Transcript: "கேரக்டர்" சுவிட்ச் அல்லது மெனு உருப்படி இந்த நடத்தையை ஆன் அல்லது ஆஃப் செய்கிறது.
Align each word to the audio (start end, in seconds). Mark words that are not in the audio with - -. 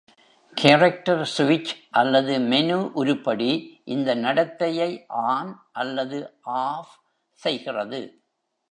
"கேரக்டர்" 0.57 1.21
சுவிட்ச் 1.35 1.73
அல்லது 1.91 2.39
மெனு 2.39 2.77
உருப்படி 2.95 3.51
இந்த 3.85 4.15
நடத்தையை 4.15 4.89
ஆன் 5.27 5.53
அல்லது 5.71 6.19
ஆஃப் 6.41 6.95
செய்கிறது. 7.41 8.01